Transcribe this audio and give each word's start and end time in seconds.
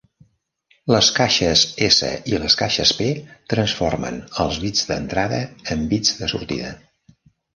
Les 0.91 1.09
caixes 1.17 1.65
S 1.87 1.99
i 2.31 2.39
les 2.43 2.55
caixes 2.61 2.93
P 3.01 3.09
transformen 3.55 4.17
els 4.45 4.57
bits 4.65 4.89
d'entrada 4.93 5.39
en 5.75 5.87
bits 5.95 6.17
de 6.23 6.31
sortida. 6.33 6.73